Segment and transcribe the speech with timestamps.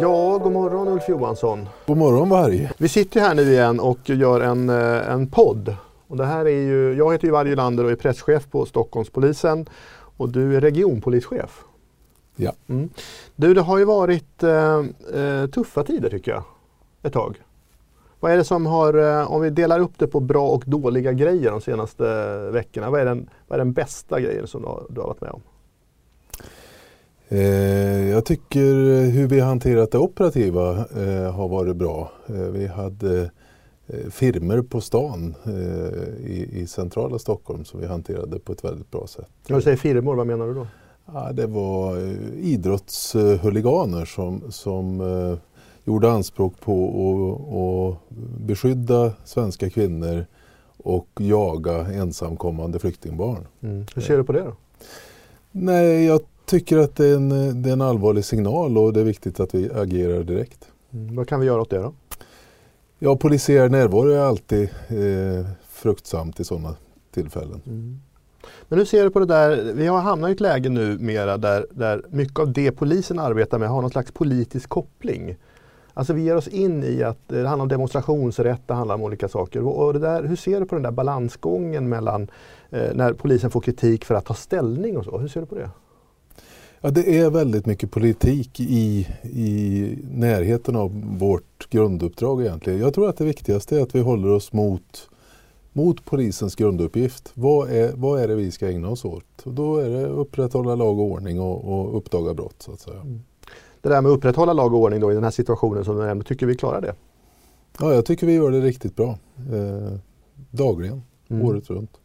[0.00, 1.68] Ja, god morgon Ulf Johansson.
[1.86, 2.70] God morgon Varg.
[2.78, 5.76] Vi sitter här nu igen och gör en, eh, en podd.
[6.08, 9.66] Och det här är ju, jag heter ju Varg Lander och är presschef på Stockholmspolisen
[10.16, 11.64] och du är regionpolischef.
[12.36, 12.52] Ja.
[12.68, 12.88] Mm.
[13.36, 14.84] Du, det har ju varit eh,
[15.14, 16.42] eh, tuffa tider tycker jag,
[17.02, 17.42] ett tag.
[18.20, 21.12] Vad är det som har, eh, om vi delar upp det på bra och dåliga
[21.12, 22.04] grejer de senaste
[22.50, 25.20] veckorna, vad är den, vad är den bästa grejen som du har, du har varit
[25.20, 25.40] med om?
[27.28, 28.64] Eh, jag tycker
[29.10, 32.12] hur vi hanterat det operativa eh, har varit bra.
[32.26, 33.30] Eh, vi hade
[34.10, 35.34] firmer på stan
[36.26, 39.28] i, centrala Stockholm som vi hanterade på ett väldigt bra sätt.
[39.48, 40.66] När du säger firmor, vad menar du då?
[41.06, 41.98] Ja, det var
[42.36, 45.02] idrottshuliganer som, som
[45.84, 48.14] gjorde anspråk på att
[48.46, 50.26] beskydda svenska kvinnor
[50.76, 53.46] och jaga ensamkommande flyktingbarn.
[53.60, 53.86] Mm.
[53.94, 54.56] Hur ser du på det då?
[55.50, 59.04] Nej, jag tycker att det är, en, det är en allvarlig signal och det är
[59.04, 60.68] viktigt att vi agerar direkt.
[60.92, 61.16] Mm.
[61.16, 61.92] Vad kan vi göra åt det då?
[62.98, 66.76] Ja, polisiär närvaro är alltid eh, fruktsamt i sådana
[67.10, 67.60] tillfällen.
[67.66, 68.00] Mm.
[68.68, 71.36] Men hur ser du på det där, vi har hamnat i ett läge nu mera
[71.36, 75.36] där, där mycket av det polisen arbetar med har någon slags politisk koppling.
[75.94, 79.28] Alltså vi ger oss in i att det handlar om demonstrationsrätt, det handlar om olika
[79.28, 79.66] saker.
[79.66, 82.30] Och det där, hur ser du på den där balansgången mellan
[82.70, 85.18] eh, när polisen får kritik för att ta ställning och så?
[85.18, 85.70] Hur ser du på det?
[86.84, 92.80] Ja, det är väldigt mycket politik i, i närheten av vårt grunduppdrag egentligen.
[92.80, 95.10] Jag tror att det viktigaste är att vi håller oss mot,
[95.72, 97.32] mot polisens grunduppgift.
[97.34, 99.42] Vad är, vad är det vi ska ägna oss åt?
[99.44, 102.56] Och då är det upprätthålla lag och ordning och, och uppdaga brott.
[102.58, 103.00] Så att säga.
[103.00, 103.20] Mm.
[103.80, 106.02] Det där med att upprätthålla lag och ordning då, i den här situationen som du
[106.02, 106.94] nämnde, tycker vi klarar det?
[107.80, 109.18] Ja, jag tycker vi gör det riktigt bra.
[109.52, 109.98] Eh,
[110.50, 111.46] dagligen, mm.
[111.46, 112.00] året runt.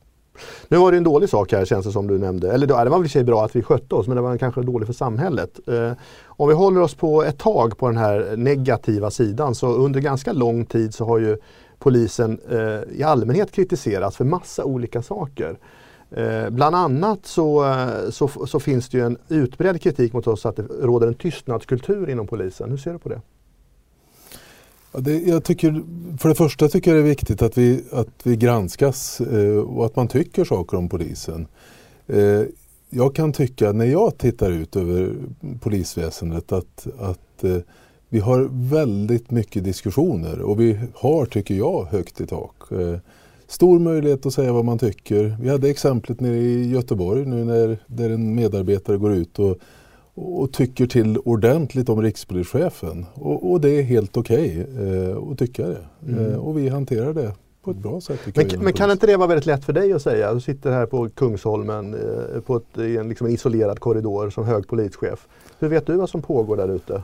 [0.67, 2.51] Nu var det en dålig sak här känns det som du nämnde.
[2.51, 4.61] Eller det var väl i sig bra att vi skötte oss men det var kanske
[4.61, 5.59] dåligt för samhället.
[5.67, 5.91] Eh,
[6.25, 10.33] om vi håller oss på ett tag på den här negativa sidan så under ganska
[10.33, 11.37] lång tid så har ju
[11.79, 15.57] polisen eh, i allmänhet kritiserats för massa olika saker.
[16.11, 20.45] Eh, bland annat så, eh, så, så, finns det ju en utbredd kritik mot oss
[20.45, 22.69] att det råder en tystnadskultur inom polisen.
[22.69, 23.21] Hur ser du på det?
[24.91, 25.83] Ja, det, jag tycker,
[26.17, 29.85] för det första tycker jag det är viktigt att vi, att vi granskas eh, och
[29.85, 31.47] att man tycker saker om polisen.
[32.07, 32.43] Eh,
[32.89, 35.15] jag kan tycka när jag tittar ut över
[35.59, 37.57] polisväsendet att, att eh,
[38.09, 42.71] vi har väldigt mycket diskussioner och vi har, tycker jag, högt i tak.
[42.71, 42.97] Eh,
[43.47, 45.37] stor möjlighet att säga vad man tycker.
[45.41, 49.57] Vi hade exemplet nere i Göteborg nu när där en medarbetare går ut och
[50.19, 53.05] och tycker till ordentligt om rikspolischefen.
[53.13, 55.85] Och, och det är helt okej okay, eh, att tycka det.
[56.07, 56.31] Mm.
[56.31, 58.19] Eh, och vi hanterar det på ett bra sätt.
[58.35, 60.33] Men, men kan inte det vara väldigt lätt för dig att säga?
[60.33, 64.45] Du sitter här på Kungsholmen eh, på ett, i en, liksom en isolerad korridor som
[64.45, 65.27] hög polischef.
[65.59, 67.03] Hur vet du vad som pågår där ute?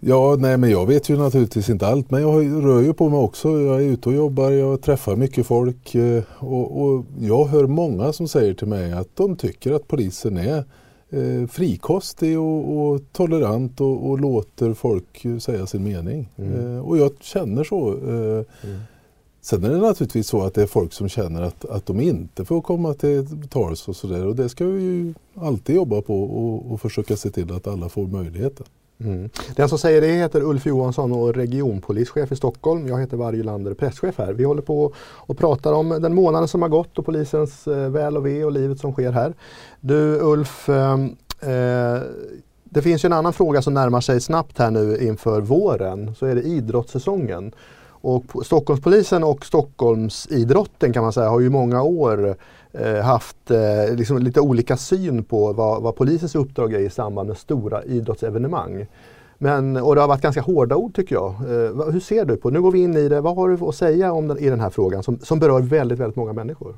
[0.00, 3.18] Ja, nej men jag vet ju naturligtvis inte allt men jag rör ju på mig
[3.18, 3.60] också.
[3.60, 8.12] Jag är ute och jobbar, jag träffar mycket folk eh, och, och jag hör många
[8.12, 10.64] som säger till mig att de tycker att polisen är
[11.10, 16.28] eh, frikostig och, och tolerant och, och, låter folk säga sin mening.
[16.36, 16.76] Mm.
[16.76, 17.88] Eh, och jag känner så.
[17.88, 18.80] Eh, mm.
[19.40, 22.44] Sen är det naturligtvis så att det är folk som känner att, att de inte
[22.44, 24.26] får komma till tals och sådär.
[24.26, 27.88] Och det ska vi ju alltid jobba på och, och försöka se till att alla
[27.88, 28.66] får möjligheten.
[29.00, 29.30] Mm.
[29.56, 32.88] Den som säger det heter Ulf Johansson och regionpolischef i Stockholm.
[32.88, 34.32] Jag heter Varje Lander, presschef här.
[34.32, 38.16] Vi håller på och pratar om den månaden som har gått och polisens eh, väl
[38.16, 39.34] och ve och livet som sker här.
[39.80, 42.02] Du Ulf, ehm, eh,
[42.64, 46.14] det finns ju en annan fråga som närmar sig snabbt här nu inför våren.
[46.14, 47.52] Så är det idrottssäsongen.
[48.00, 52.36] Och Stockholmspolisen och Stockholmsidrotten kan man säga har ju många år
[52.72, 57.28] Eh, haft eh, liksom lite olika syn på vad, vad, polisens uppdrag är i samband
[57.28, 58.86] med stora idrottsevenemang.
[59.38, 61.30] Men, och det har varit ganska hårda ord tycker jag.
[61.30, 63.20] Eh, hur ser du på Nu går vi in i det.
[63.20, 65.98] Vad har du att säga om den, i den här frågan som, som berör väldigt,
[65.98, 66.76] väldigt många människor?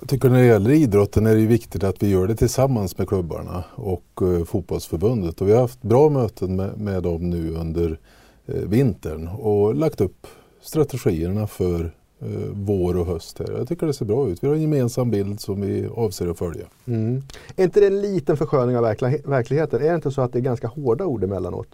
[0.00, 3.08] Jag tycker när det gäller idrotten är det viktigt att vi gör det tillsammans med
[3.08, 5.40] klubbarna och eh, fotbollsförbundet.
[5.40, 7.98] Och vi har haft bra möten med, med dem nu under
[8.46, 10.26] eh, vintern och lagt upp
[10.60, 13.38] strategierna för eh, vår och höst.
[13.38, 13.52] Här.
[13.58, 14.44] Jag tycker det ser bra ut.
[14.44, 16.66] Vi har en gemensam bild som vi avser att följa.
[16.86, 17.22] Mm.
[17.56, 18.82] Är inte det en liten försköning av
[19.24, 19.82] verkligheten?
[19.82, 21.68] Är det inte så att det är ganska hårda ord emellanåt?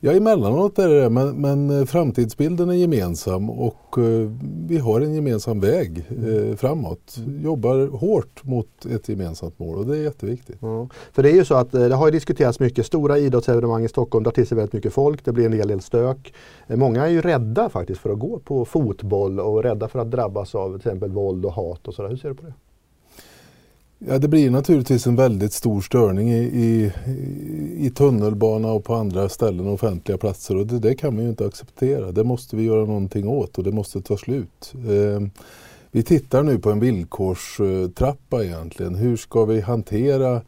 [0.00, 4.30] Ja, emellanåt är det det, men, men eh, framtidsbilden är gemensam och eh,
[4.66, 7.16] vi har en gemensam väg uh, framåt.
[7.42, 10.56] Jobbar hårt mot ett gemensamt mål och det är jätteviktigt.
[10.60, 10.88] Ja.
[11.12, 14.32] För det är ju så att det har diskuterats mycket, stora idrottsevenemang i Stockholm drar
[14.32, 16.34] till sig väldigt mycket folk, det blir en hel del stök.
[16.66, 20.54] Många är ju rädda faktiskt för att gå på fotboll och rädda för att drabbas
[20.54, 22.08] av till exempel våld och hat och sådär.
[22.08, 22.52] Hur ser du på det?
[24.00, 26.92] Ja, det blir naturligtvis en väldigt stor störning i, i,
[27.86, 31.30] i tunnelbana och på andra ställen, och offentliga platser och det, det, kan man ju
[31.30, 32.12] inte acceptera.
[32.12, 34.72] Det måste vi göra någonting åt och det måste ta slut.
[34.74, 35.28] Eh,
[35.90, 38.94] vi tittar nu på en villkorstrappa egentligen.
[38.94, 40.42] Hur ska vi hantera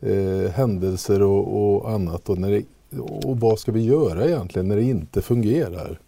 [0.00, 2.62] eh, händelser och, och annat och, när det,
[3.00, 6.00] och vad ska vi göra egentligen när det inte fungerar?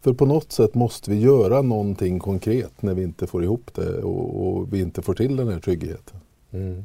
[0.00, 4.02] För på något sätt måste vi göra någonting konkret när vi inte får ihop det
[4.02, 6.20] och, och vi inte får till den här tryggheten.
[6.52, 6.84] Mm.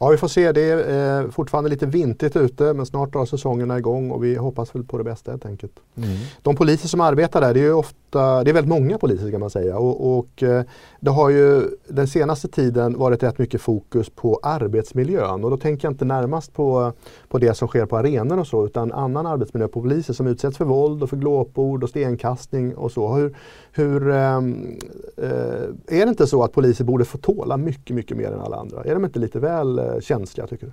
[0.00, 0.52] Ja, vi får se.
[0.52, 4.74] Det är eh, fortfarande lite vintigt ute men snart drar säsongerna igång och vi hoppas
[4.74, 5.72] väl på det bästa helt enkelt.
[5.96, 6.10] Mm.
[6.42, 9.40] De poliser som arbetar där, det är ju ofta, det är väldigt många poliser kan
[9.40, 10.62] man säga och, och eh,
[11.00, 15.86] det har ju den senaste tiden varit rätt mycket fokus på arbetsmiljön och då tänker
[15.86, 16.92] jag inte närmast på,
[17.28, 20.56] på det som sker på arenor och så utan annan arbetsmiljö på poliser som utsätts
[20.56, 23.14] för våld och för glåpord och stenkastning och så.
[23.14, 23.36] Hur,
[23.72, 24.78] hur ehm,
[25.16, 25.28] eh,
[25.86, 28.84] är det inte så att poliser borde få tåla mycket, mycket mer än alla andra?
[28.84, 30.72] Är de inte lite väl eh, känsliga tycker du?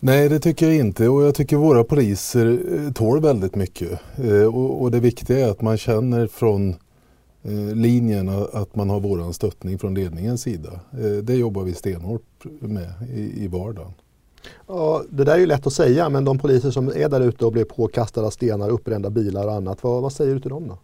[0.00, 4.00] Nej, det tycker jag inte och jag tycker våra poliser eh, tål väldigt mycket.
[4.16, 6.74] Eh, och, och det viktiga är att man känner från
[7.74, 10.70] linjen att man har våran stöttning från ledningens sida.
[11.22, 13.92] Det jobbar vi stenhårt med i, i vardagen.
[14.66, 17.46] Ja, det där är ju lätt att säga men de poliser som är där ute
[17.46, 20.68] och blir påkastade av stenar, uppbrända bilar och annat, vad, vad säger du till dem
[20.68, 20.78] då?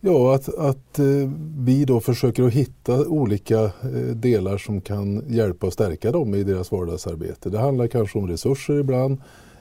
[0.00, 5.66] Ja, att, att eh, vi då försöker att hitta olika eh, delar som kan hjälpa
[5.66, 7.50] och stärka dem i deras vardagsarbete.
[7.50, 9.18] Det handlar kanske om resurser ibland,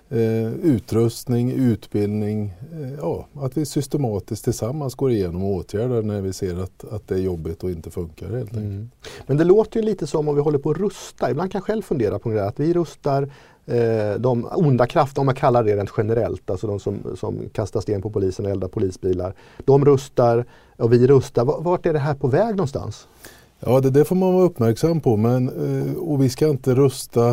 [0.10, 2.54] eh, utrustning, utbildning.
[3.02, 7.16] Ja, att vi systematiskt tillsammans går igenom och åtgärdar när vi ser att, att det
[7.16, 8.66] är jobbigt och inte funkar helt enkelt.
[8.66, 8.90] Mm.
[9.28, 11.32] Men det låter ju lite som om vi håller på att rusta.
[11.32, 13.30] Ibland kan jag själv fundera på det, att vi rustar
[14.18, 18.01] de onda krafter, om man kallar det rent generellt, alltså de som, som kastar sten
[18.01, 19.33] på polisen och eldar polisbilar.
[19.66, 20.45] De rustar
[20.77, 21.45] och vi rustar.
[21.45, 23.07] Vart är det här på väg någonstans?
[23.60, 25.18] Ja, det, det får man vara uppmärksam på.
[25.18, 27.30] Men, eh, och vi ska inte rusta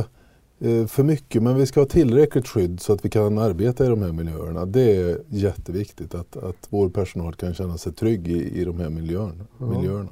[0.58, 3.88] eh, för mycket, men vi ska ha tillräckligt skydd så att vi kan arbeta i
[3.88, 4.66] de här miljöerna.
[4.66, 8.90] Det är jätteviktigt att, att vår personal kan känna sig trygg i, i de här
[8.90, 9.44] miljöerna.
[9.58, 9.66] Ja.
[9.66, 10.10] miljöerna.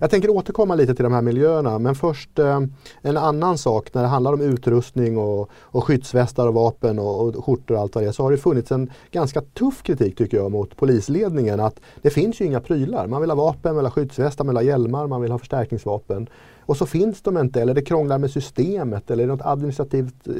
[0.00, 2.60] Jag tänker återkomma lite till de här miljöerna men först eh,
[3.02, 7.44] en annan sak när det handlar om utrustning och, och skyddsvästar och vapen och, och
[7.44, 10.36] skjortor och allt vad det är så har det funnits en ganska tuff kritik tycker
[10.36, 13.06] jag mot polisledningen att det finns ju inga prylar.
[13.06, 15.38] Man vill ha vapen, man vill ha skyddsvästar, man vill ha hjälmar, man vill ha
[15.38, 16.28] förstärkningsvapen.
[16.60, 20.34] Och så finns de inte eller det krånglar med systemet eller något administrativt eh,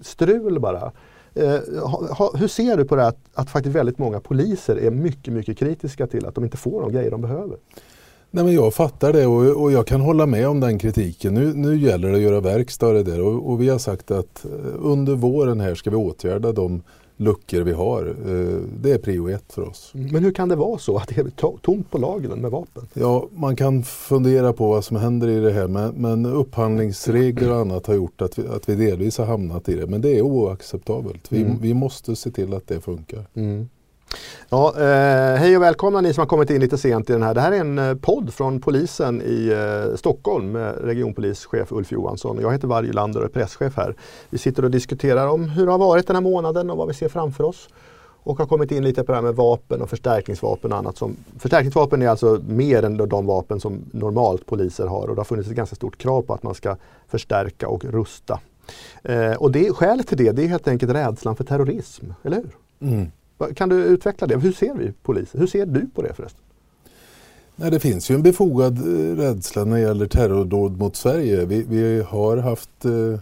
[0.00, 0.92] strul bara.
[1.34, 1.60] Eh,
[2.10, 5.58] ha, hur ser du på det att, att faktiskt väldigt många poliser är mycket, mycket
[5.58, 7.56] kritiska till att de inte får de grejer de behöver?
[8.30, 11.34] Nej, men jag fattar det och, och jag kan hålla med om den kritiken.
[11.34, 14.44] Nu, nu gäller det att göra verkstad i det och, och vi har sagt att
[14.44, 16.82] eh, under våren här ska vi åtgärda de
[17.16, 18.06] luckor vi har.
[18.06, 19.92] Eh, det är prio ett för oss.
[19.94, 22.88] Mm, men hur kan det vara så att det är tomt på lagren med vapen?
[22.94, 27.58] Ja, man kan fundera på vad som händer i det här men, men upphandlingsregler och
[27.58, 29.86] annat har gjort att vi, att vi delvis har hamnat i det.
[29.86, 31.32] Men det är oacceptabelt.
[31.32, 31.58] Vi, mm.
[31.60, 33.26] vi måste se till att det funkar.
[33.34, 33.68] Mm.
[34.48, 37.34] Ja, eh, hej och välkomna ni som har kommit in lite sent i den här.
[37.34, 42.38] Det här är en eh, podd från polisen i eh, Stockholm med regionpolischef Ulf Johansson.
[42.40, 43.94] Jag heter Varje Lander och är presschef här.
[44.30, 46.94] Vi sitter och diskuterar om hur det har varit den här månaden och vad vi
[46.94, 47.68] ser framför oss.
[48.22, 50.96] Och har kommit in lite på det här med vapen och förstärkningsvapen och annat.
[50.96, 55.24] Som, förstärkningsvapen är alltså mer än de vapen som normalt poliser har och det har
[55.24, 56.76] funnits ett ganska stort krav på att man ska
[57.08, 58.40] förstärka och rusta.
[59.02, 62.56] Eh, och det, skälet till det, det är helt enkelt rädslan för terrorism, eller hur?
[62.80, 63.10] Mm.
[63.54, 64.36] Kan du utveckla det?
[64.36, 65.38] Hur ser vi poliser?
[65.38, 66.40] Hur ser du på det förresten?
[67.56, 71.44] Nej, det finns ju en befogad eh, rädsla när det gäller terrordåd mot Sverige.
[71.44, 73.20] Vi, vi har haft eh,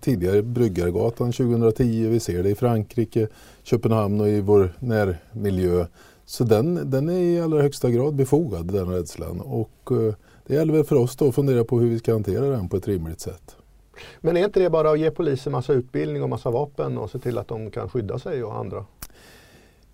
[0.00, 3.28] tidigare Bryggargatan 2010, vi ser det i Frankrike,
[3.62, 5.86] Köpenhamn och i vår närmiljö.
[6.24, 9.40] Så den, den är i allra högsta grad befogad, den rädslan.
[9.40, 10.14] Och eh,
[10.46, 12.76] det gäller väl för oss då att fundera på hur vi ska hantera den på
[12.76, 13.56] ett rimligt sätt.
[14.20, 17.18] Men är inte det bara att ge polisen massa utbildning och massa vapen och se
[17.18, 18.84] till att de kan skydda sig och andra?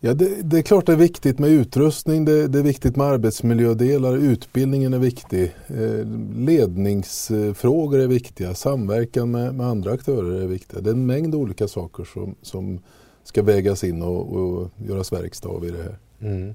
[0.05, 3.07] Ja, det, det, är klart det är viktigt med utrustning, det, det, är viktigt med
[3.07, 6.07] arbetsmiljödelar, utbildningen är viktig, eh,
[6.37, 10.81] ledningsfrågor är viktiga, samverkan med, med, andra aktörer är viktiga.
[10.81, 12.81] Det är en mängd olika saker som, som
[13.25, 15.99] ska vägas in och, och göras verkstad av i det här.
[16.21, 16.55] Mm.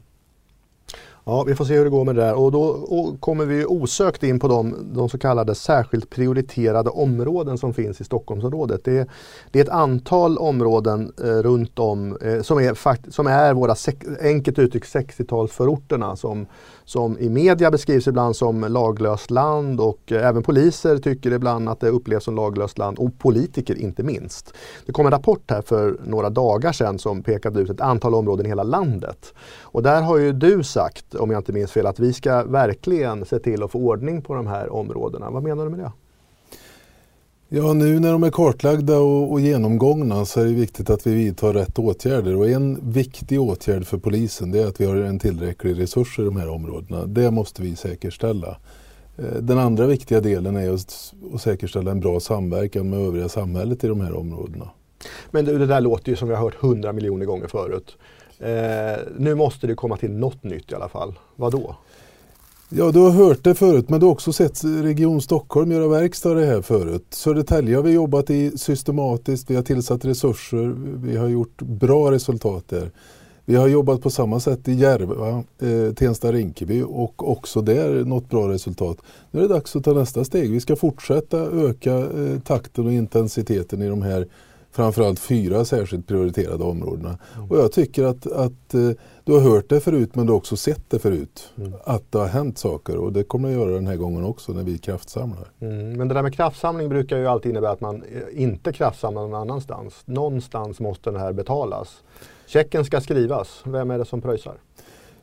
[1.30, 3.66] Ja, vi får se hur det går med det där och då och kommer vi
[3.66, 8.84] osökt in på de, de, så kallade särskilt prioriterade områden som finns i Stockholmsområdet.
[8.84, 9.08] Det,
[9.52, 13.76] det är ett antal områden eh, runt om eh, som, är fakt, som är våra,
[14.22, 16.46] enkelt uttryckt, 60-talsförorterna som,
[16.88, 21.80] som i media beskrivs ibland som laglöst land och eh, även poliser tycker ibland att
[21.80, 24.54] det upplevs som laglöst land och politiker inte minst.
[24.86, 28.46] Det kom en rapport här för några dagar sedan som pekade ut ett antal områden
[28.46, 29.34] i hela landet.
[29.62, 33.26] Och där har ju du sagt om jag inte minns fel, att vi ska verkligen
[33.26, 35.30] se till att få ordning på de här områdena.
[35.30, 35.92] Vad menar du med det?
[37.50, 41.14] Ja, nu när de är kartlagda och, och, genomgångna så är det viktigt att vi
[41.14, 42.36] vidtar rätt åtgärder.
[42.36, 46.22] Och en viktig åtgärd för polisen det är att vi har en tillräcklig resurs i
[46.22, 47.06] de här områdena.
[47.06, 48.58] Det måste vi säkerställa.
[49.18, 53.84] Eh, den andra viktiga delen är att, att säkerställa en bra samverkan med övriga samhället
[53.84, 54.70] i de här områdena.
[55.32, 57.98] Men det, det där låter ju som vi har hört hundra miljoner gånger förut.
[58.40, 61.20] Eh, nu måste det komma till något nytt i alla fall.
[61.36, 61.76] Vad då?
[62.70, 66.34] Ja, du har hört det förut, men du har också sett Region Stockholm göra verkstad
[66.34, 67.06] det här förut.
[67.10, 72.64] Södertälje har vi jobbat i systematiskt, vi har tillsatt resurser, vi har gjort bra resultat
[72.68, 72.92] där.
[73.46, 78.50] Vi har jobbat på samma sätt i Järva, eh, Tensta-Rinkeby och också där nått bra
[78.50, 78.98] resultat.
[79.32, 80.52] Nu är det dags att ta nästa steg.
[80.52, 84.28] Vi ska fortsätta öka eh, takten och intensiteten i de här
[84.78, 87.18] framförallt fyra särskilt prioriterade områdena.
[87.36, 87.52] Mm.
[87.52, 88.90] Och jag tycker att, att eh,
[89.24, 91.54] du har hört det förut men du har också sett det förut.
[91.58, 91.74] Mm.
[91.84, 94.64] Att det har hänt saker och det kommer att göra den här gången också när
[94.64, 95.48] vi kraftsamlar.
[95.60, 95.94] Mm.
[95.94, 99.42] Men det där med kraftsamling brukar ju alltid innebära att man eh, inte kraftsamlar någon
[99.42, 99.94] annanstans.
[100.06, 102.04] Någonstans måste det här betalas.
[102.48, 103.62] Checken ska skrivas.
[103.66, 104.56] Vem är det som pröjsar?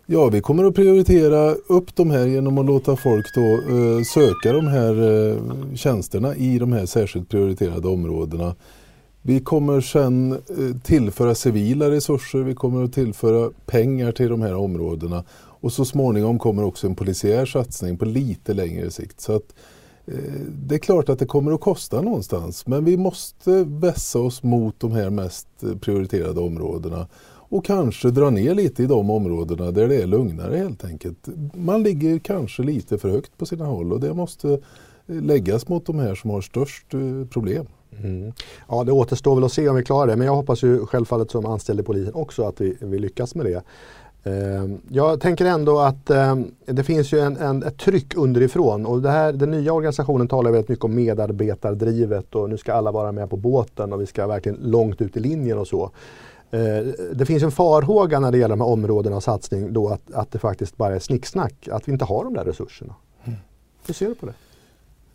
[0.06, 4.52] Ja, vi kommer att prioritera upp de här genom att låta folk då, eh, söka
[4.52, 5.36] de här eh,
[5.74, 8.54] tjänsterna i de här särskilt prioriterade områdena.
[9.26, 14.54] Vi kommer sen eh, tillföra civila resurser, vi kommer att tillföra pengar till de här
[14.54, 19.20] områdena och så småningom kommer också en polisiär satsning på lite längre sikt.
[19.20, 19.54] Så att,
[20.06, 20.14] eh,
[20.66, 24.80] det är klart att det kommer att kosta någonstans men vi måste vässa oss mot
[24.80, 29.88] de här mest eh, prioriterade områdena och kanske dra ner lite i de områdena där
[29.88, 31.28] det är lugnare helt enkelt.
[31.54, 34.58] Man ligger kanske lite för högt på sina håll och det måste eh,
[35.06, 36.86] läggas mot de här som har störst
[37.30, 37.66] problem.
[38.02, 38.32] Mm.
[38.68, 40.16] Ja, det återstår väl att se om vi klarar det.
[40.16, 43.46] Men jag hoppas ju självfallet som anställd i polisen också att vi, vi lyckas med
[43.46, 43.62] det.
[44.24, 49.02] Ehm, jag tänker ändå att ehm, det finns ju en, en, ett tryck underifrån och
[49.02, 53.12] det här, den nya organisationen talar väldigt mycket om medarbetardrivet och nu ska alla vara
[53.12, 55.90] med på båten och vi ska verkligen långt ut i linjen och så.
[56.50, 60.12] Ehm, det finns en farhåga när det gäller de här områdena och satsning då att,
[60.12, 62.94] att det faktiskt bara är snicksnack, att vi inte har de där resurserna.
[63.24, 63.38] Mm.
[63.86, 64.34] Hur ser du på det?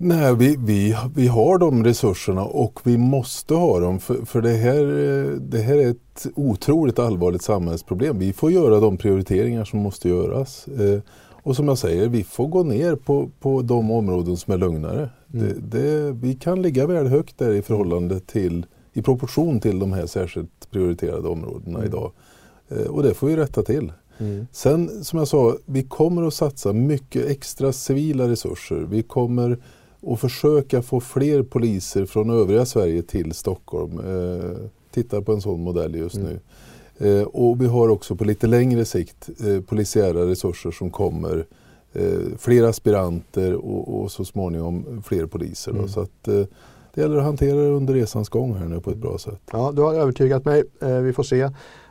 [0.01, 4.53] Nej, vi, vi, vi har de resurserna och vi måste ha dem för, för det,
[4.53, 4.85] här,
[5.39, 8.19] det här är ett otroligt allvarligt samhällsproblem.
[8.19, 10.67] Vi får göra de prioriteringar som måste göras.
[10.67, 10.99] Eh,
[11.43, 15.09] och som jag säger, vi får gå ner på, på de områden som är lugnare.
[15.33, 15.45] Mm.
[15.45, 19.93] Det, det, vi kan ligga väl högt där i förhållande till, i proportion till de
[19.93, 21.89] här särskilt prioriterade områdena mm.
[21.89, 22.11] idag.
[22.69, 23.91] Eh, och det får vi rätta till.
[24.17, 24.47] Mm.
[24.51, 28.87] Sen som jag sa, vi kommer att satsa mycket extra civila resurser.
[28.89, 29.57] Vi kommer
[30.01, 33.99] och försöka få fler poliser från övriga Sverige till Stockholm.
[33.99, 34.55] Eh,
[34.91, 36.27] tittar på en sån modell just mm.
[36.27, 36.39] nu.
[36.99, 41.45] Eh, och vi har också på lite längre sikt eh, polisiära resurser som kommer.
[41.93, 45.71] Eh, fler aspiranter och, och, så småningom fler poliser.
[45.71, 45.87] Mm.
[45.87, 46.43] Så att, eh,
[46.93, 49.41] det gäller att hantera det under resans gång här nu på ett bra sätt.
[49.51, 50.63] Ja, du har övertygat mig.
[50.81, 51.49] Eh, vi får se.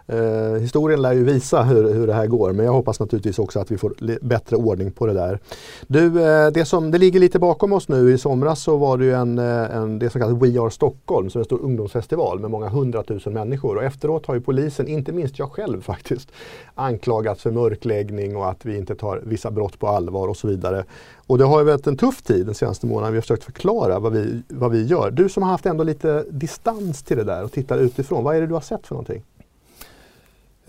[0.09, 3.61] Eh, historien lär ju visa hur, hur det här går men jag hoppas naturligtvis också
[3.61, 5.38] att vi får bättre ordning på det där.
[5.87, 9.05] Du, eh, det som det ligger lite bakom oss nu i somras så var det
[9.05, 12.41] ju en, eh, en det som kallas We Are Stockholm som är en stor ungdomsfestival
[12.41, 16.33] med många hundratusen människor och efteråt har ju polisen, inte minst jag själv faktiskt,
[16.75, 20.85] anklagats för mörkläggning och att vi inte tar vissa brott på allvar och så vidare.
[21.27, 23.12] Och det har ju varit en tuff tid den senaste månaden.
[23.12, 25.11] Vi har försökt förklara vad vi, vad vi gör.
[25.11, 28.41] Du som har haft ändå lite distans till det där och tittar utifrån, vad är
[28.41, 29.23] det du har sett för någonting?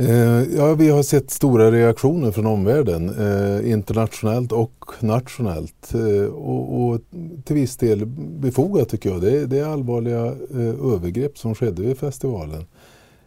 [0.01, 5.93] Eh, ja, vi har sett stora reaktioner från omvärlden, eh, internationellt och nationellt.
[5.93, 7.01] Eh, och, och,
[7.45, 8.05] till viss del
[8.39, 9.21] befogat tycker jag.
[9.21, 12.65] Det är, det är allvarliga eh, övergrepp som skedde vid festivalen.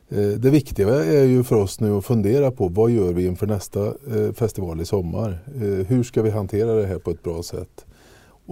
[0.09, 3.47] Eh, det viktiga är ju för oss nu att fundera på vad gör vi inför
[3.47, 5.39] nästa eh, festival i sommar?
[5.89, 7.87] hur ska vi hantera det här på ett bra sätt?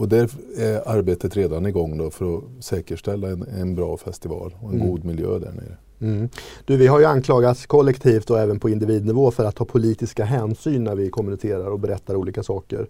[0.00, 4.69] Och där är arbetet redan igång då för att säkerställa en, en bra festival och
[4.69, 4.88] en mm.
[4.88, 5.76] god miljö där nere.
[6.00, 6.28] Mm.
[6.64, 10.85] Du, vi har ju anklagats kollektivt och även på individnivå för att ta politiska hänsyn
[10.85, 12.87] när vi kommunicerar och berättar olika saker.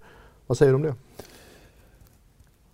[0.47, 0.95] Vad säger du om det?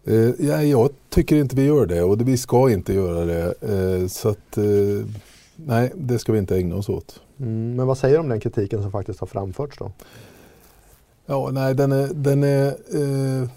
[0.04, 3.54] Eh, ja, jag tycker inte vi gör det och vi ska inte göra det.
[3.60, 4.64] Eh, så att, eh,
[5.56, 7.20] nej, det ska vi inte ägna oss åt.
[7.40, 9.92] Mm, men vad säger du om den kritiken som faktiskt har framförts då?
[11.26, 13.48] Ja, nej, den är, den är eh,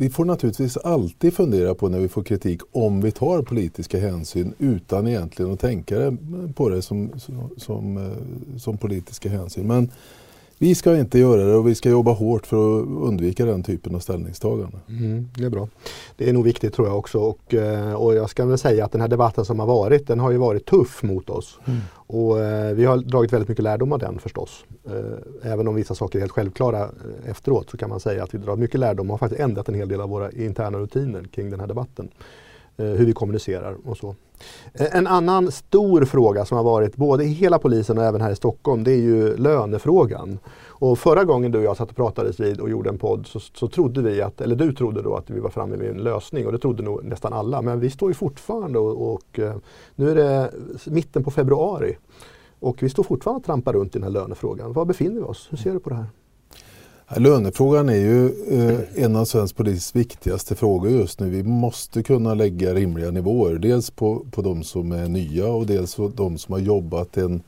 [0.00, 4.54] vi får naturligtvis alltid fundera på när vi får kritik om vi tar politiska hänsyn
[4.58, 6.16] utan egentligen att tänka
[6.54, 9.66] på det som, som, som, eh, som politiska hänsyn.
[9.66, 9.90] Men
[10.62, 13.94] vi ska inte göra det och vi ska jobba hårt för att undvika den typen
[13.94, 14.78] av ställningstagande.
[14.88, 15.68] Mm, det är bra.
[16.16, 18.92] Det är nog viktigt tror jag också och, eh, och jag ska väl säga att
[18.92, 21.58] den här debatten som har varit den har ju varit tuff mot oss.
[21.64, 21.80] Mm.
[21.92, 24.64] Och eh, vi har dragit väldigt mycket lärdom av den förstås.
[24.86, 26.88] Eh, även om vissa saker är helt självklara
[27.26, 29.74] efteråt så kan man säga att vi drar mycket lärdom och har faktiskt ändrat en
[29.74, 32.08] hel del av våra interna rutiner kring den här debatten.
[32.80, 34.14] Eh, hur vi kommunicerar och så.
[34.74, 38.30] Eh, en annan stor fråga som har varit både i hela polisen och även här
[38.30, 40.38] i Stockholm det är ju lönefrågan.
[40.66, 43.40] Och förra gången du och jag satt och pratades vid och gjorde en podd så,
[43.40, 46.46] så, trodde vi att, eller du trodde då att vi var framme vid en lösning
[46.46, 47.62] och det trodde nog nästan alla.
[47.62, 49.56] Men vi står ju fortfarande och, och eh,
[49.94, 50.50] nu är det
[50.86, 51.96] mitten på februari
[52.60, 54.72] och vi står fortfarande och trampar runt i den här lönefrågan.
[54.72, 55.48] Var befinner vi oss?
[55.50, 56.06] Hur ser du på det här?
[57.16, 61.30] Lönefrågan är ju eh, en av svensk polis viktigaste frågor just nu.
[61.30, 63.58] Vi måste kunna lägga rimliga nivåer.
[63.58, 67.42] Dels på, på de som är nya och dels på de som har jobbat en,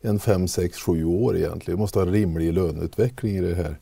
[0.00, 1.78] en fem, sex, sju år egentligen.
[1.78, 3.76] Vi måste ha en rimlig löneutveckling i det här.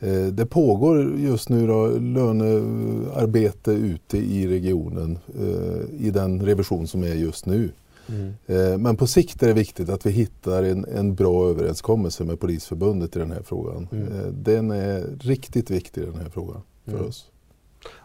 [0.00, 7.02] Eh, det pågår just nu då, lönearbete ute i regionen eh, i den revision som
[7.02, 7.70] är just nu.
[8.10, 8.82] Mm.
[8.82, 13.16] Men på sikt är det viktigt att vi hittar en, en bra överenskommelse med Polisförbundet
[13.16, 13.88] i den här frågan.
[13.92, 14.12] Mm.
[14.12, 17.06] Eh, den är riktigt viktig den här frågan för mm.
[17.06, 17.30] oss.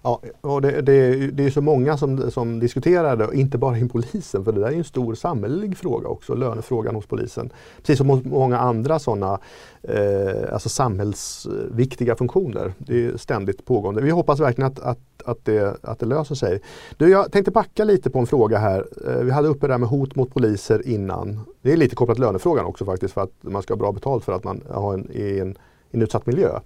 [0.02, 3.90] Ja, och det, det, det är så många som, som diskuterar det, inte bara inom
[3.90, 7.50] polisen, för det där är en stor samhällelig fråga också, lönefrågan hos polisen.
[7.78, 9.40] Precis som hos många andra sådana
[9.84, 12.74] eh, alltså samhällsviktiga funktioner.
[12.78, 14.02] Det är ständigt pågående.
[14.02, 16.62] Vi hoppas verkligen att, att, att, det, att det löser sig.
[16.98, 18.86] Du, jag tänkte backa lite på en fråga här.
[19.08, 21.40] Eh, vi hade uppe det här med hot mot poliser innan.
[21.62, 24.24] Det är lite kopplat till lönefrågan också faktiskt, för att man ska ha bra betalt
[24.24, 25.58] för att man har en, en,
[25.96, 26.60] en utsatt miljö.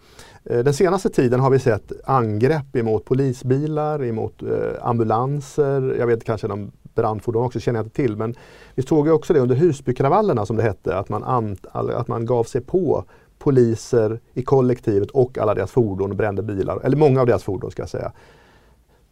[0.44, 6.24] Eh, den senaste tiden har vi sett angrepp emot polisbilar, emot eh, ambulanser, jag vet
[6.24, 8.18] kanske någon brandfordon också, känner jag inte till.
[8.18, 8.36] Men
[8.76, 12.26] vi såg ju också det under Husbykravallerna som det hette, att man, ant, att man
[12.26, 13.04] gav sig på
[13.40, 17.72] poliser i kollektivet och alla deras fordon och brände bilar, eller många av deras fordon
[17.72, 18.12] ska jag säga.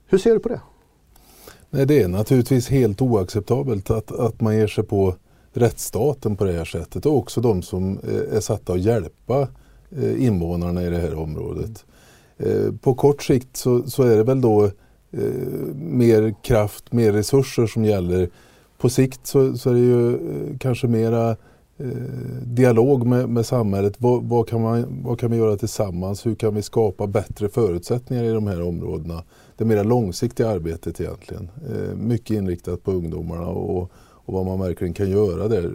[0.05, 0.61] Hur ser du på det?
[1.69, 5.15] Nej, det är naturligtvis helt oacceptabelt att, att man ger sig på
[5.53, 9.47] rättsstaten på det här sättet och också de som eh, är satta att hjälpa Eh,
[9.95, 11.85] Eh, invånarna i det här området.
[12.39, 12.77] Mm.
[12.77, 14.65] på kort sikt så, så är det väl då
[15.11, 15.21] eh,
[15.75, 18.29] mer kraft, mer resurser som gäller.
[18.77, 21.35] På sikt så, så är det ju eh, kanske mera
[22.43, 23.95] dialog med, med samhället.
[23.97, 26.25] Vad, vad, kan man, vad kan vi göra tillsammans?
[26.25, 29.23] Hur kan vi skapa bättre förutsättningar i de här områdena?
[29.57, 31.49] Det mera långsiktiga arbetet egentligen.
[31.95, 33.91] mycket inriktat på ungdomarna och,
[34.27, 35.73] och vad man verkligen kan göra där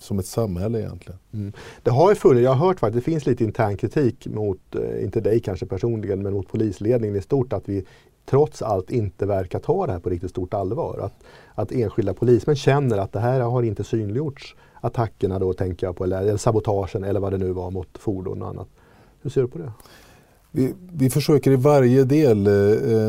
[0.00, 1.18] som ett samhälle egentligen.
[1.32, 1.52] Mm.
[1.82, 5.04] Det har ju funnits, jag har hört faktiskt, det finns lite intern kritik mot, eh,
[5.04, 7.84] inte dig kanske personligen, men mot polisledningen i stort att vi
[8.26, 10.98] trots allt inte verkar ta det här på riktigt stort allvar.
[10.98, 14.56] Att, att enskilda polismän känner att det här har inte synliggjorts.
[14.80, 18.42] Attackerna då tänker jag på, eller, eller sabotagen eller vad det nu var mot fordon
[18.42, 18.68] och annat.
[19.22, 19.72] Hur ser du på det?
[20.56, 22.52] Vi, vi försöker i varje del eh,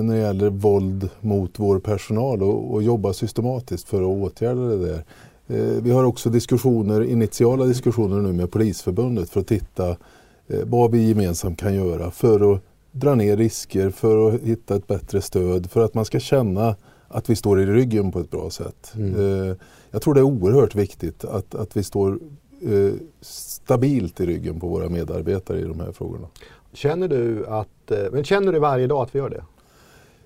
[0.04, 4.78] när det gäller våld mot vår personal och, och jobba systematiskt för att åtgärda det
[4.78, 5.04] där.
[5.48, 9.90] Eh, vi har också diskussioner, initiala diskussioner nu med Polisförbundet för att titta
[10.48, 14.88] eh, vad vi gemensamt kan göra för att dra ner risker, för att hitta ett
[14.88, 16.76] bättre stöd, för att man ska känna
[17.08, 18.94] att vi står i ryggen på ett bra sätt.
[18.96, 19.16] Mm.
[19.16, 19.56] Eh,
[19.92, 22.20] jag tror det är oerhört viktigt att, att vi står
[22.62, 22.94] eh,
[23.68, 26.28] stabilt i ryggen på våra medarbetare i de här frågorna.
[26.74, 29.44] Känner du, att, eh, men känner du varje dag att vi gör det?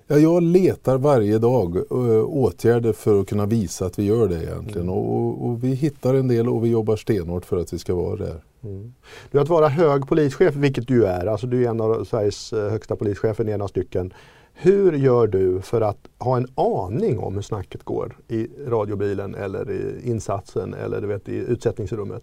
[0.06, 4.42] Ja, jag letar varje dag uh, åtgärder för att kunna visa att vi gör det
[4.42, 4.88] egentligen.
[4.88, 4.94] Mm.
[4.94, 8.16] Och, och, vi hittar en del och vi jobbar stenhårt för att vi ska vara
[8.16, 8.42] där.
[8.64, 8.94] Mm.
[9.30, 12.70] Du att vara hög polischef, vilket du är, alltså du är en av Sveriges eh,
[12.70, 14.12] högsta polischefer, en av stycken.
[14.52, 19.70] Hur gör du för att ha en aning om hur snacket går i radiobilen eller
[19.70, 22.22] i insatsen eller du vet, i utsättningsrummet?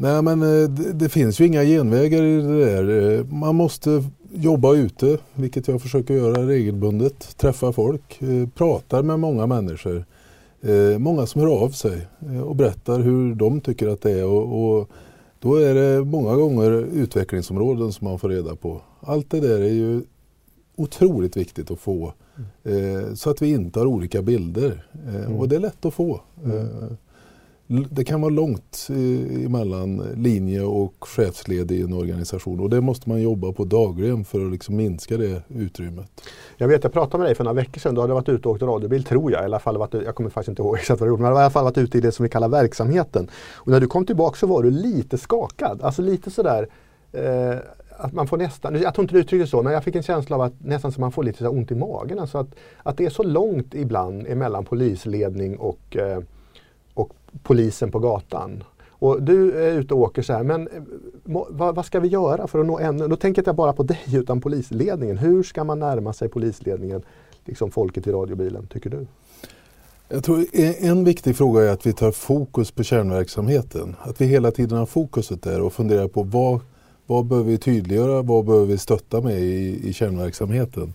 [0.00, 3.18] Nej men eh, det, det, finns ju inga genvägar i det där.
[3.18, 7.36] Eh, man måste jobba ute, vilket jag försöker göra regelbundet.
[7.36, 10.04] Träffa folk, eh, pratar med många människor.
[10.98, 12.06] Många som hör av sig
[12.44, 14.24] och berättar hur de tycker att det är.
[14.24, 14.88] Och, och
[15.40, 18.80] då är det många gånger utvecklingsområden som man får reda på.
[19.00, 20.02] Allt det där är ju
[20.76, 22.12] otroligt viktigt att få.
[22.64, 23.16] Mm.
[23.16, 24.86] Så att vi inte har olika bilder.
[25.08, 25.36] Mm.
[25.36, 26.20] Och det är lätt att få.
[26.44, 26.96] Mm
[27.68, 28.86] det kan vara långt
[29.48, 34.46] mellan linje och chefsled i en organisation och det måste man jobba på dagligen för
[34.46, 36.06] att liksom minska det utrymmet.
[36.56, 37.94] Jag vet, jag pratade med dig för några veckor sedan.
[37.94, 39.42] Du hade varit ute och åkt radiobil, tror jag.
[39.42, 41.34] I alla fall varit, jag kommer faktiskt inte ihåg exakt vad du gjorde, men du
[41.34, 43.30] har i alla fall varit ute i det som vi kallar verksamheten.
[43.54, 45.82] Och när du kom tillbaka så var du lite skakad.
[45.82, 46.68] Alltså lite sådär
[47.12, 47.56] eh,
[47.98, 50.36] att man får nästan, jag tror inte du uttryckte så, men jag fick en känsla
[50.36, 52.18] av att nästan som man får lite så ont i magen.
[52.18, 52.48] Alltså att,
[52.82, 56.18] att det är så långt ibland emellan polisledning och eh,
[56.98, 58.64] och polisen på gatan.
[58.88, 60.82] Och du är ute och åker så här, men eh,
[61.24, 63.08] vad, vad, ska vi göra för att nå ännu?
[63.08, 65.18] Då tänker jag inte bara på dig utan polisledningen.
[65.18, 67.02] Hur ska man närma sig polisledningen,
[67.44, 69.06] liksom folket i radiobilen, tycker du?
[70.08, 73.96] Jag tror e, en viktig fråga är att vi tar fokus på kärnverksamheten.
[74.00, 76.60] Att vi hela tiden har fokuset där och funderar på vad,
[77.06, 80.94] vad behöver vi tydliggöra, vad behöver vi stötta med i, i kärnverksamheten.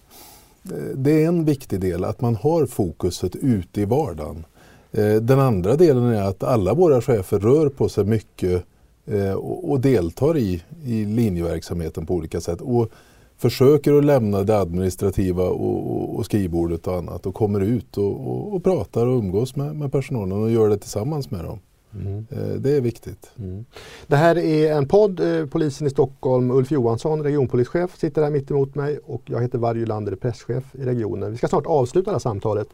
[0.65, 4.45] Eh, det är en viktig del, att man har fokuset ute i vardagen.
[4.93, 8.63] Eh, den andra delen är att alla våra chefer rör på sig mycket
[9.05, 12.61] eh, och deltar i, i linjeverksamheten på olika sätt.
[12.61, 12.89] Och
[13.37, 18.55] försöker att lämna det administrativa och, och skrivbordet och annat och kommer ut och, och,
[18.55, 21.59] och pratar och umgås med, med, personalen och gör det tillsammans med dem.
[21.93, 22.25] Mm.
[22.31, 23.31] Eh, det är viktigt.
[23.37, 23.65] Mm.
[24.07, 28.75] Det här är en podd, Polisen i Stockholm, Ulf Johansson, regionpolischef, sitter här mitt emot
[28.75, 31.31] mig och jag heter Varje Lander, presschef i regionen.
[31.31, 32.67] Vi ska snart avsluta det här samtalet.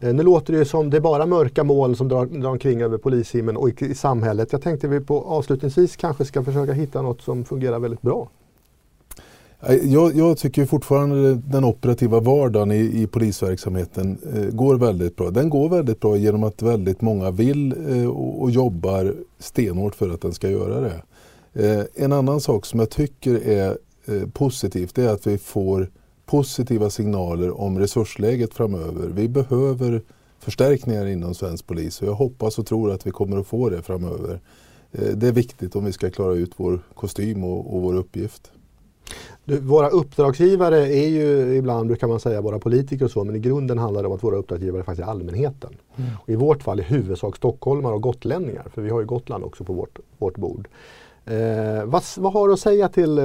[0.00, 2.82] Eh, nu låter det ju som det är bara mörka moln som drar, drar omkring
[2.82, 4.52] över polishimlen och i, i, samhället.
[4.52, 8.28] Jag tänkte vi på avslutningsvis kanske ska försöka hitta något som fungerar väldigt bra.
[9.60, 15.30] Eh, jag, jag tycker fortfarande den operativa vardagen i, i polisverksamheten eh, går väldigt bra.
[15.30, 20.10] Den går väldigt bra genom att väldigt många vill eh, och, och, jobbar stenhårt för
[20.10, 21.02] att den ska göra det.
[21.54, 25.90] Eh, en annan sak som jag tycker är eh, positivt är att vi får
[26.26, 29.08] positiva signaler om resursläget framöver.
[29.08, 30.02] Vi behöver
[30.38, 33.82] förstärkningar inom svensk polis och jag hoppas och tror att vi kommer att få det
[33.82, 34.40] framöver.
[34.92, 38.50] Eh, det är viktigt om vi ska klara ut vår kostym och, och vår uppgift.
[39.44, 43.38] Du, våra uppdragsgivare är ju ibland, brukar man säga, våra politiker och så, men i
[43.38, 45.76] grunden handlar det om att våra uppdragsgivare faktiskt är allmänheten.
[45.96, 46.10] Mm.
[46.22, 49.64] Och I vårt fall i huvudsak stockholmare och gotlänningar, för vi har ju Gotland också
[49.64, 50.68] på vårt, vårt bord.
[51.30, 53.24] Eh, vad, vad, har du att säga till, eh,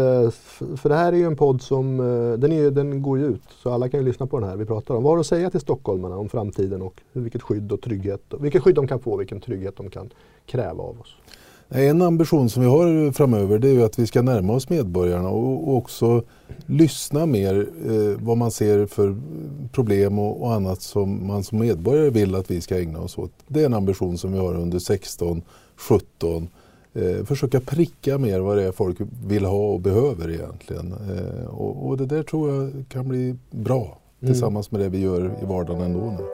[0.77, 3.43] för det här är ju en podd som, eh, den, är, den går ju ut
[3.63, 5.03] så alla kan ju lyssna på den här vi pratar om.
[5.03, 8.63] Vad har du att säga till stockholmarna om framtiden och vilket skydd och trygghet, vilket
[8.63, 10.09] skydd de kan få, vilken trygghet de kan
[10.45, 11.15] kräva av oss?
[11.69, 15.29] En ambition som vi har framöver det är ju att vi ska närma oss medborgarna
[15.29, 16.23] och, och också
[16.65, 19.15] lyssna mer eh, vad man ser för
[19.71, 23.31] problem och, och, annat som man som medborgare vill att vi ska ägna oss åt.
[23.47, 25.41] Det är en ambition som vi har under 16,
[25.75, 26.47] 17
[26.93, 30.93] eh, försöka pricka mer vad det är folk vill ha och behöver egentligen.
[30.93, 34.33] Eh, och, och, det där tror jag kan bli bra mm.
[34.33, 36.25] tillsammans med det vi gör i vardagen ändå nu.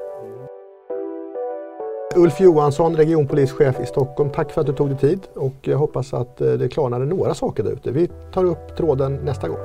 [2.15, 4.29] Ulf Johansson, regionpolischef i Stockholm.
[4.29, 7.33] Tack för att du tog dig tid och jag hoppas att eh, det klarnade några
[7.33, 7.91] saker där ute.
[7.91, 9.59] Vi tar upp tråden nästa gång.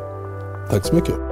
[0.71, 1.32] Tack så mycket.